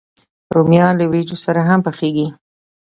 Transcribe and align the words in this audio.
رومیان 0.55 0.93
له 0.97 1.05
وریجو 1.09 1.37
سره 1.45 1.61
هم 1.69 1.79
پخېږي 1.87 2.27